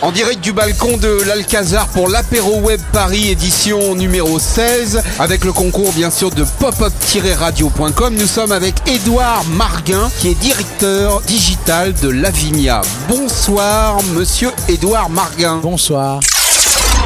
[0.00, 5.52] En direct du balcon de l'Alcazar pour l'apéro web Paris édition numéro 16 avec le
[5.52, 8.14] concours bien sûr de popup-radio.com.
[8.14, 12.80] Nous sommes avec Édouard Marguin qui est directeur digital de Lavinia.
[13.08, 15.56] Bonsoir monsieur Édouard Marguin.
[15.62, 16.20] Bonsoir.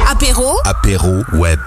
[0.09, 1.59] Apéro, Apéro web.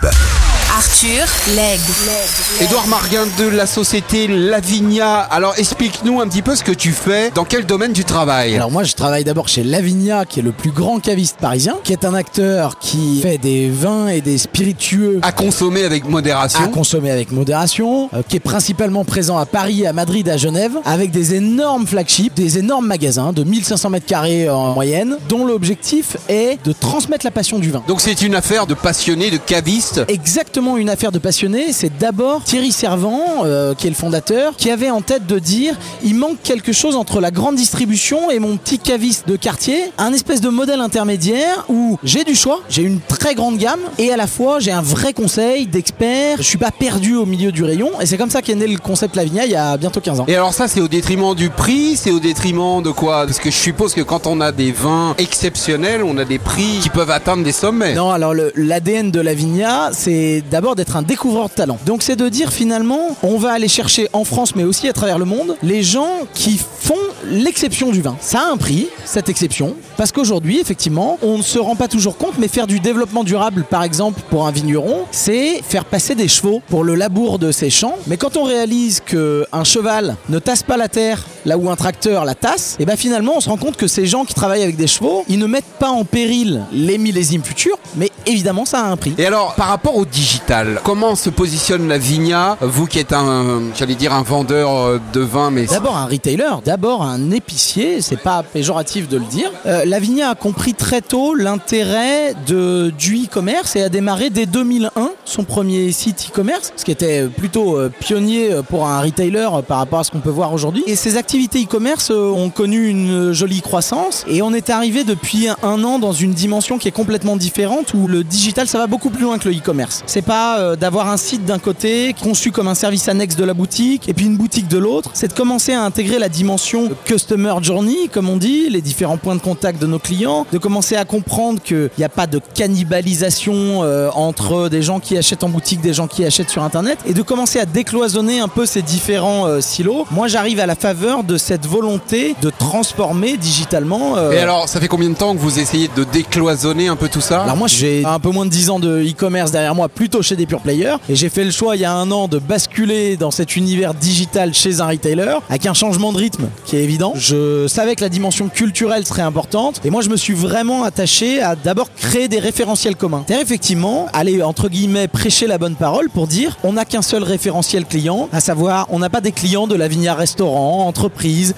[0.88, 1.26] Arthur
[1.56, 2.60] Legge.
[2.60, 5.18] Édouard Marguin de la société Lavinia.
[5.18, 8.54] Alors explique-nous un petit peu ce que tu fais, dans quel domaine tu travailles.
[8.54, 11.92] Alors moi je travaille d'abord chez Lavinia qui est le plus grand caviste parisien, qui
[11.92, 16.62] est un acteur qui fait des vins et des spiritueux à consommer avec modération.
[16.62, 20.76] à consommer avec modération, euh, qui est principalement présent à Paris, à Madrid, à Genève,
[20.84, 26.16] avec des énormes flagships, des énormes magasins de 1500 mètres carrés en moyenne, dont l'objectif
[26.28, 27.82] est de transmettre la passion du vin.
[27.88, 30.02] Donc c'est une affaire de passionnés, de cavistes.
[30.06, 31.72] exactement une affaire de passionné.
[31.72, 35.74] C'est d'abord Thierry Servant, euh, qui est le fondateur, qui avait en tête de dire
[36.02, 40.12] il manque quelque chose entre la grande distribution et mon petit caviste de quartier, un
[40.12, 44.16] espèce de modèle intermédiaire où j'ai du choix, j'ai une très grande gamme et à
[44.16, 46.38] la fois j'ai un vrai conseil d'experts.
[46.38, 48.78] Je suis pas perdu au milieu du rayon et c'est comme ça qu'est né le
[48.78, 50.24] concept Lavinia il y a bientôt 15 ans.
[50.28, 53.26] Et alors ça c'est au détriment du prix, c'est au détriment de quoi?
[53.26, 56.78] Parce que je suppose que quand on a des vins exceptionnels, on a des prix
[56.82, 57.94] qui peuvent atteindre des sommets.
[57.94, 61.78] Non, alors l'ADN de Lavinia, c'est d'abord d'être un découvreur de talent.
[61.86, 65.18] Donc c'est de dire finalement, on va aller chercher en France, mais aussi à travers
[65.18, 68.16] le monde, les gens qui font l'exception du vin.
[68.20, 72.16] Ça a un prix, cette exception, parce qu'aujourd'hui, effectivement, on ne se rend pas toujours
[72.16, 76.28] compte, mais faire du développement durable, par exemple, pour un vigneron, c'est faire passer des
[76.28, 77.96] chevaux pour le labour de ses champs.
[78.06, 81.76] Mais quand on réalise que un cheval ne tasse pas la terre là où un
[81.76, 84.64] tracteur la tasse, et ben finalement, on se rend compte que ces gens qui travaillent
[84.64, 88.80] avec des chevaux, ils ne mettent pas en péril les millésimes futurs, mais évidemment, ça
[88.80, 89.14] a un prix.
[89.16, 93.62] Et alors, par rapport au digital, comment se positionne la Vigna Vous qui êtes un,
[93.76, 98.20] j'allais dire un vendeur euh, de vin, mais D'abord un retailer, d'abord un épicier, c'est
[98.20, 99.52] pas péjoratif de le dire.
[99.66, 105.10] Euh, Lavinia a compris très tôt l'intérêt de, du e-commerce et a démarré dès 2001
[105.24, 110.00] son premier site e-commerce, ce qui était plutôt euh, pionnier pour un retailer par rapport
[110.00, 110.82] à ce qu'on peut voir aujourd'hui.
[110.86, 115.48] Et ses activités e-commerce euh, ont connu une jolie croissance et on est arrivé depuis
[115.62, 119.10] un an dans une dimension qui est complètement différente où le digital ça va beaucoup
[119.10, 120.02] plus loin que le e-commerce.
[120.06, 123.54] C'est pas euh, d'avoir un site d'un côté conçu comme un service annexe de la
[123.54, 127.54] boutique et puis une boutique de l'autre, c'est de commencer à intégrer la dimension customer
[127.62, 131.04] journey comme on dit, les différents points de contact de nos clients, de commencer à
[131.04, 135.80] comprendre qu'il n'y a pas de cannibalisation euh, entre des gens qui achètent en boutique,
[135.80, 139.60] des gens qui achètent sur internet et de commencer à décloisonner un peu ces différents
[139.60, 140.06] silos.
[140.10, 144.80] Moi j'arrive à la faveur de cette volonté de transformer digitalement euh, Et alors, ça
[144.80, 147.42] fait combien de temps que vous essayez de décloisonner un peu tout ça?
[147.42, 150.36] Alors moi j'ai un peu moins de 10 ans de e-commerce derrière moi, plutôt chez
[150.36, 153.16] des pure players, et j'ai fait le choix il y a un an de basculer
[153.16, 157.12] dans cet univers digital chez un retailer, avec un changement de rythme qui est évident.
[157.16, 161.42] Je savais que la dimension culturelle serait importante, et moi je me suis vraiment attaché
[161.42, 163.24] à d'abord créer des référentiels communs.
[163.26, 167.22] C'est-à-dire effectivement aller entre guillemets prêcher la bonne parole pour dire on n'a qu'un seul
[167.22, 171.15] référentiel client, à savoir on n'a pas des clients de la Vigna restaurant, entreprise,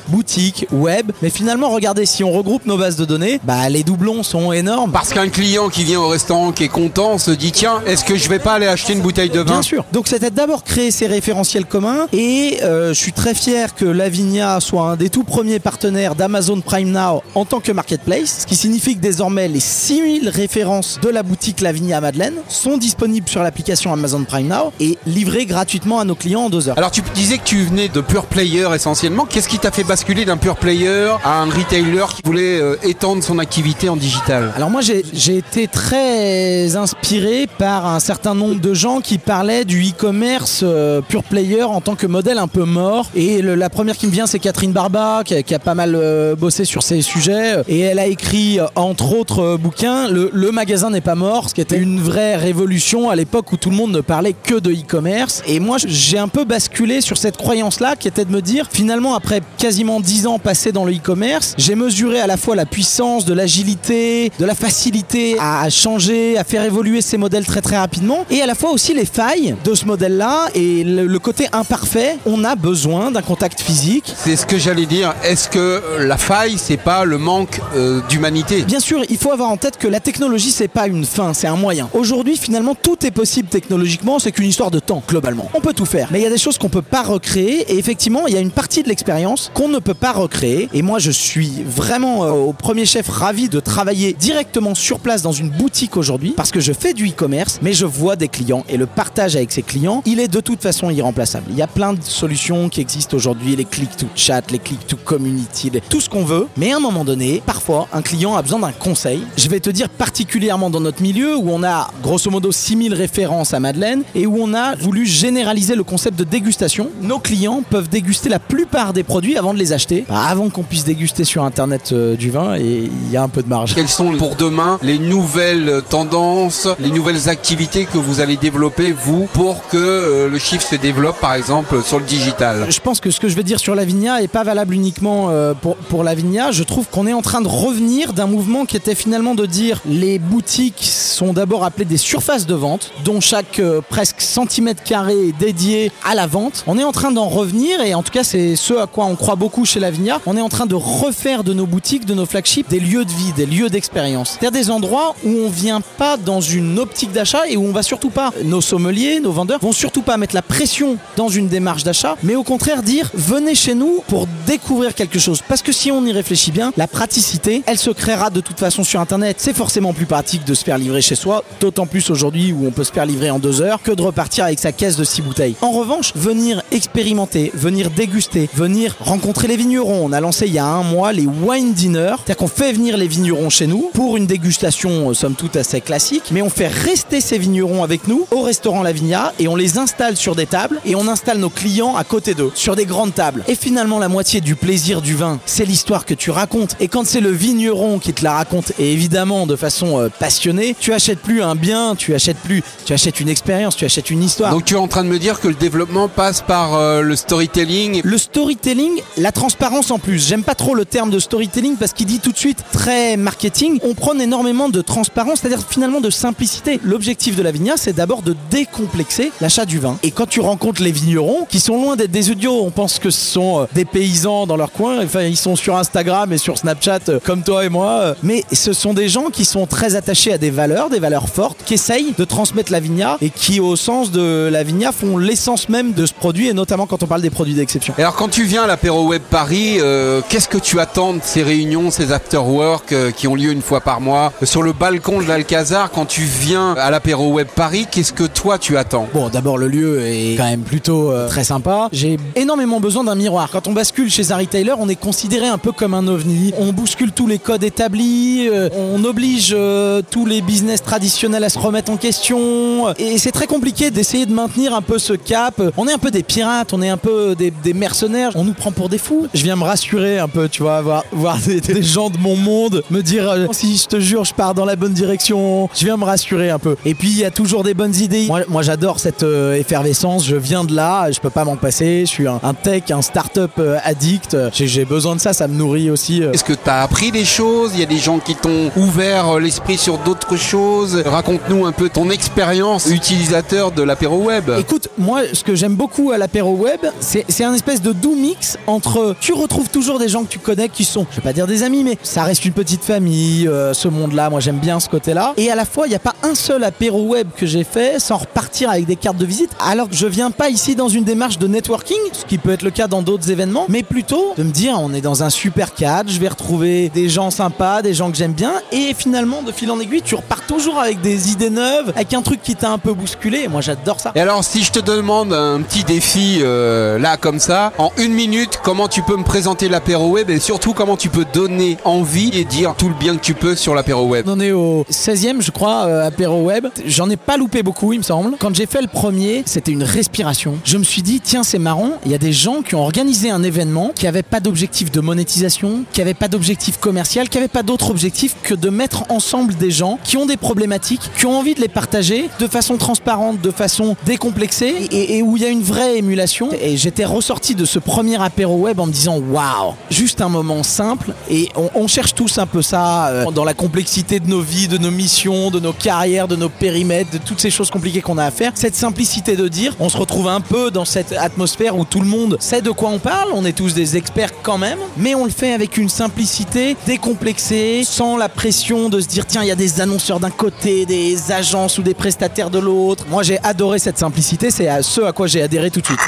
[0.08, 4.22] boutique, web, mais finalement regardez si on regroupe nos bases de données, bah les doublons
[4.22, 4.92] sont énormes.
[4.92, 8.16] Parce qu'un client qui vient au restaurant qui est content se dit tiens, est-ce que
[8.16, 9.84] je vais pas aller acheter une bouteille de vin Bien sûr.
[9.92, 14.60] Donc c'était d'abord créer ces référentiels communs et euh, je suis très fier que Lavinia
[14.60, 18.56] soit un des tout premiers partenaires d'Amazon Prime Now en tant que marketplace, ce qui
[18.56, 23.42] signifie que désormais les 6000 références de la boutique Lavinia à Madeleine sont disponibles sur
[23.42, 26.78] l'application Amazon Prime Now et livrées gratuitement à nos clients en deux heures.
[26.78, 29.24] Alors tu disais que tu venais de pure player essentiellement.
[29.24, 33.22] Qu'est-ce qui t'a fait basculer d'un pure player à un retailer qui voulait euh, étendre
[33.22, 34.52] son activité en digital?
[34.54, 39.82] Alors moi j'ai été très inspiré par un certain nombre de gens qui parlaient du
[39.88, 43.06] e-commerce euh, pure player en tant que modèle un peu mort.
[43.14, 46.66] Et la première qui me vient c'est Catherine Barba qui a, pas mal euh, bossé
[46.66, 47.62] sur ces sujets.
[47.68, 51.62] Et elle a écrit entre autres bouquins le, Le magasin n'est pas mort, ce qui
[51.62, 55.42] était une vraie révolution à l'époque où tout le monde ne parlait que de e-commerce.
[55.46, 58.66] Et moi j'ai un peu basculé sur cette croyance là qui était de me dire
[58.70, 62.66] finalement après quasiment 10 ans passés dans le e-commerce, j'ai mesuré à la fois la
[62.66, 67.76] puissance, de l'agilité, de la facilité à changer, à faire évoluer ces modèles très très
[67.76, 71.46] rapidement, et à la fois aussi les failles de ce modèle-là et le, le côté
[71.52, 72.16] imparfait.
[72.26, 74.12] On a besoin d'un contact physique.
[74.16, 75.14] C'est ce que j'allais dire.
[75.24, 78.62] Est-ce que la faille, c'est pas le manque euh, d'humanité?
[78.62, 81.46] Bien sûr, il faut avoir en tête que la technologie c'est pas une fin, c'est
[81.46, 81.88] un moyen.
[81.92, 85.50] Aujourd'hui, finalement, tout est possible technologiquement, c'est qu'une histoire de temps, globalement.
[85.54, 86.08] On peut tout faire.
[86.10, 87.72] Mais il y a des choses qu'on peut pas recréer.
[87.72, 89.17] Et effectivement, il y a une partie de l'expérience
[89.54, 90.68] qu'on ne peut pas recréer.
[90.72, 95.22] Et moi, je suis vraiment euh, au premier chef ravi de travailler directement sur place
[95.22, 98.64] dans une boutique aujourd'hui parce que je fais du e-commerce, mais je vois des clients
[98.68, 101.46] et le partage avec ces clients, il est de toute façon irremplaçable.
[101.50, 104.86] Il y a plein de solutions qui existent aujourd'hui, les click to chat, les click
[104.86, 106.46] to community, tout ce qu'on veut.
[106.56, 109.22] Mais à un moment donné, parfois, un client a besoin d'un conseil.
[109.36, 113.54] Je vais te dire particulièrement dans notre milieu où on a grosso modo 6000 références
[113.54, 116.90] à Madeleine et où on a voulu généraliser le concept de dégustation.
[117.02, 120.62] Nos clients peuvent déguster la plupart des produits avant de les acheter, Bah, avant qu'on
[120.62, 123.74] puisse déguster sur internet euh, du vin et il y a un peu de marge.
[123.74, 129.26] Quelles sont pour demain les nouvelles tendances, les nouvelles activités que vous allez développer, vous,
[129.32, 132.66] pour que euh, le chiffre se développe, par exemple, sur le digital?
[132.68, 135.28] Je pense que ce que je vais dire sur la Vigna est pas valable uniquement
[135.30, 136.52] euh, pour, pour la Vigna.
[136.52, 139.80] Je trouve qu'on est en train de revenir d'un mouvement qui était finalement de dire
[139.88, 145.38] les boutiques sont d'abord appelées des surfaces de vente, dont chaque presque centimètre carré est
[145.38, 146.62] dédié à la vente.
[146.66, 149.16] On est en train d'en revenir et en tout cas c'est ce à quoi on
[149.16, 150.20] croit beaucoup chez la Vigna.
[150.26, 153.10] On est en train de refaire de nos boutiques, de nos flagships, des lieux de
[153.10, 154.36] vie, des lieux d'expérience.
[154.40, 157.82] C'est-à-dire des endroits où on vient pas dans une optique d'achat et où on va
[157.82, 161.84] surtout pas, nos sommeliers, nos vendeurs vont surtout pas mettre la pression dans une démarche
[161.84, 165.42] d'achat, mais au contraire dire venez chez nous pour découvrir quelque chose.
[165.46, 168.84] Parce que si on y réfléchit bien, la praticité, elle se créera de toute façon
[168.84, 169.36] sur Internet.
[169.38, 172.70] C'est forcément plus pratique de se faire livrer chez soi, d'autant plus aujourd'hui où on
[172.70, 175.22] peut se faire livrer en deux heures que de repartir avec sa caisse de six
[175.22, 175.56] bouteilles.
[175.60, 180.04] En revanche, venir expérimenter, venir déguster, venir rencontrer les vignerons.
[180.04, 182.96] On a lancé il y a un mois les wine dinners, c'est-à-dire qu'on fait venir
[182.96, 186.68] les vignerons chez nous pour une dégustation euh, somme toute assez classique, mais on fait
[186.68, 190.46] rester ces vignerons avec nous au restaurant La Vigna et on les installe sur des
[190.46, 193.44] tables et on installe nos clients à côté d'eux, sur des grandes tables.
[193.48, 196.76] Et finalement, la moitié du plaisir du vin, c'est l'histoire que tu racontes.
[196.80, 200.76] Et quand c'est le vigneron qui te la raconte, et évidemment de façon euh, passionnée,
[200.78, 204.22] tu achètes plus un bien, tu achètes plus, tu achètes une expérience, tu achètes une
[204.22, 204.52] histoire.
[204.52, 207.16] Donc tu es en train de me dire que le développement passe par euh, le
[207.16, 208.77] storytelling Le storytelling,
[209.16, 210.26] la transparence en plus.
[210.28, 213.78] J'aime pas trop le terme de storytelling parce qu'il dit tout de suite très marketing.
[213.82, 216.80] On prône énormément de transparence, c'est-à-dire finalement de simplicité.
[216.84, 219.98] L'objectif de la vigna, c'est d'abord de décomplexer l'achat du vin.
[220.02, 223.10] Et quand tu rencontres les vignerons, qui sont loin d'être des idiots, on pense que
[223.10, 225.02] ce sont euh, des paysans dans leur coin.
[225.04, 227.90] Enfin, ils sont sur Instagram et sur Snapchat euh, comme toi et moi.
[228.02, 231.28] euh, Mais ce sont des gens qui sont très attachés à des valeurs, des valeurs
[231.28, 235.18] fortes, qui essayent de transmettre la vigna et qui, au sens de la vigna, font
[235.18, 237.94] l'essence même de ce produit et notamment quand on parle des produits d'exception.
[237.98, 241.90] Alors quand tu viens l'apéro web Paris, euh, qu'est-ce que tu attends de ces réunions,
[241.90, 244.32] ces after-work euh, qui ont lieu une fois par mois?
[244.42, 248.24] Euh, sur le balcon de l'Alcazar Quand tu viens à l'apéro web Paris, qu'est-ce que
[248.24, 249.08] toi tu attends?
[249.14, 251.88] Bon, d'abord, le lieu est quand même plutôt euh, très sympa.
[251.92, 253.48] J'ai énormément besoin d'un miroir.
[253.50, 256.52] Quand on bascule chez un retailer, on est considéré un peu comme un ovni.
[256.58, 261.48] On bouscule tous les codes établis, euh, on oblige euh, tous les business traditionnels à
[261.48, 262.94] se remettre en question.
[262.98, 265.62] Et c'est très compliqué d'essayer de maintenir un peu ce cap.
[265.78, 268.32] On est un peu des pirates, on est un peu des, des mercenaires.
[268.34, 269.26] On nous prend pour des fous.
[269.34, 272.36] Je viens me rassurer un peu, tu vois, voir, voir des, des gens de mon
[272.36, 275.68] monde me dire euh, si je te jure, je pars dans la bonne direction.
[275.74, 276.76] Je viens me rassurer un peu.
[276.84, 278.26] Et puis, il y a toujours des bonnes idées.
[278.26, 280.26] Moi, moi j'adore cette euh, effervescence.
[280.26, 282.00] Je viens de là, je peux pas m'en passer.
[282.00, 284.36] Je suis un, un tech, un start-up euh, addict.
[284.52, 286.22] J'ai besoin de ça, ça me nourrit aussi.
[286.22, 286.32] euh.
[286.32, 287.70] Est-ce que tu as appris des choses?
[287.74, 291.72] Il y a des gens qui t'ont ouvert euh, l'esprit sur d'autres choses Raconte-nous un
[291.72, 294.50] peu ton expérience utilisateur de l'apéro web.
[294.58, 298.14] Écoute, moi, ce que j'aime beaucoup à l'apéro web, c'est c'est un espèce de doux
[298.14, 299.16] mix entre.
[299.20, 301.62] Tu retrouves toujours des gens que tu connais qui sont, je vais pas dire des
[301.62, 304.30] amis, mais ça reste une petite famille, euh, ce monde-là.
[304.30, 305.34] Moi, j'aime bien ce côté-là.
[305.36, 307.98] Et à la fois, il n'y a pas un seul apéro web que j'ai fait
[307.98, 311.04] sans repartir avec des cartes de visite, alors que je viens pas ici dans une
[311.04, 314.42] démarche de networking, ce qui peut être le cas dans d'autres événements, mais plutôt de
[314.42, 317.94] me dire, on est dans un super cadre, je vais retrouver des gens sympas, des
[317.94, 321.30] gens que j'aime bien, et finalement, de fil en aiguille, tu repars toujours avec des
[321.30, 323.48] idées neuves, avec un truc qui t'a un peu bousculé.
[323.48, 324.12] Moi, j'adore ça.
[324.14, 328.12] Et alors, si je te demande un petit défi euh, là comme ça, en une
[328.12, 328.27] minute,
[328.62, 332.44] comment tu peux me présenter l'apéro web et surtout comment tu peux donner envie et
[332.44, 335.50] dire tout le bien que tu peux sur l'apéro web On est au 16e, je
[335.50, 336.66] crois, euh, apéro web.
[336.84, 338.36] J'en ai pas loupé beaucoup, il me semble.
[338.38, 340.58] Quand j'ai fait le premier, c'était une respiration.
[340.64, 343.30] Je me suis dit, tiens, c'est marrant, il y a des gens qui ont organisé
[343.30, 347.48] un événement qui avait pas d'objectif de monétisation, qui avait pas d'objectif commercial, qui avait
[347.48, 351.38] pas d'autre objectif que de mettre ensemble des gens qui ont des problématiques, qui ont
[351.38, 355.46] envie de les partager de façon transparente, de façon décomplexée et, et où il y
[355.46, 356.50] a une vraie émulation.
[356.60, 360.62] Et j'étais ressorti de ce premier apéro web en me disant, waouh, juste un moment
[360.62, 361.12] simple.
[361.30, 364.78] Et on, cherche tous un peu ça euh, dans la complexité de nos vies, de
[364.78, 368.24] nos missions, de nos carrières, de nos périmètres, de toutes ces choses compliquées qu'on a
[368.24, 368.52] à faire.
[368.54, 372.06] Cette simplicité de dire, on se retrouve un peu dans cette atmosphère où tout le
[372.06, 375.24] monde sait de quoi on parle, on est tous des experts quand même, mais on
[375.24, 379.52] le fait avec une simplicité décomplexée, sans la pression de se dire, tiens, il y
[379.52, 383.04] a des annonceurs d'un côté, des agences ou des prestataire de l'autre.
[383.10, 384.50] Moi, j'ai adoré cette simplicité.
[384.50, 385.98] C'est à ce à quoi j'ai adhéré tout de suite.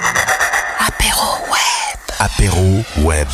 [2.21, 3.29] Apéro Web.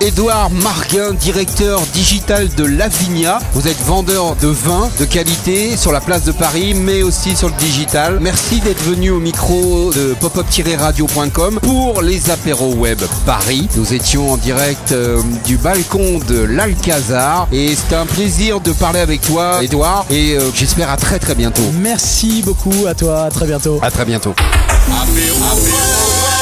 [0.00, 3.40] Édouard Marguin, directeur digital de Lavinia.
[3.52, 7.48] Vous êtes vendeur de vin de qualité sur la place de Paris, mais aussi sur
[7.48, 8.18] le digital.
[8.20, 13.68] Merci d'être venu au micro de pop-up-radio.com pour les apéros web Paris.
[13.76, 19.00] Nous étions en direct euh, du balcon de l'Alcazar et c'était un plaisir de parler
[19.00, 21.72] avec toi, Édouard, et euh, j'espère à très très bientôt.
[21.80, 23.22] Merci beaucoup à toi.
[23.22, 23.80] À très bientôt.
[23.82, 24.32] À très bientôt.
[24.86, 26.41] Apéro